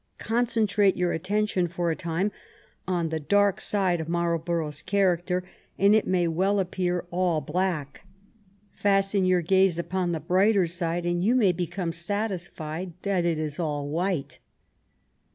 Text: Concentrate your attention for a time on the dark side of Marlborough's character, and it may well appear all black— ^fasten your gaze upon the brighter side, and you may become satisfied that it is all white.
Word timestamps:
Concentrate 0.17 0.97
your 0.97 1.11
attention 1.11 1.67
for 1.67 1.91
a 1.91 1.95
time 1.95 2.31
on 2.87 3.09
the 3.09 3.19
dark 3.19 3.61
side 3.61 4.01
of 4.01 4.09
Marlborough's 4.09 4.81
character, 4.81 5.43
and 5.77 5.93
it 5.93 6.07
may 6.07 6.27
well 6.27 6.59
appear 6.59 7.05
all 7.11 7.39
black— 7.39 8.03
^fasten 8.83 9.27
your 9.27 9.43
gaze 9.43 9.77
upon 9.77 10.11
the 10.11 10.19
brighter 10.19 10.65
side, 10.65 11.05
and 11.05 11.23
you 11.23 11.35
may 11.35 11.51
become 11.51 11.93
satisfied 11.93 12.93
that 13.03 13.25
it 13.25 13.37
is 13.37 13.59
all 13.59 13.89
white. 13.89 14.39